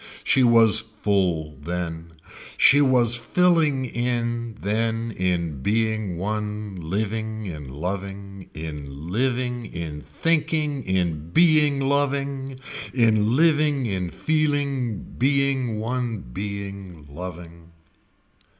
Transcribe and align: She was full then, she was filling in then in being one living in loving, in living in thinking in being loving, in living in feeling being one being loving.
She 0.23 0.41
was 0.41 0.79
full 0.79 1.57
then, 1.61 2.13
she 2.57 2.81
was 2.81 3.15
filling 3.15 3.85
in 3.85 4.57
then 4.59 5.11
in 5.11 5.61
being 5.61 6.17
one 6.17 6.75
living 6.81 7.45
in 7.45 7.69
loving, 7.69 8.49
in 8.55 9.09
living 9.09 9.67
in 9.67 10.01
thinking 10.01 10.81
in 10.85 11.29
being 11.29 11.79
loving, 11.81 12.59
in 12.95 13.35
living 13.35 13.85
in 13.85 14.09
feeling 14.09 15.03
being 15.19 15.79
one 15.79 16.21
being 16.33 17.05
loving. 17.07 17.69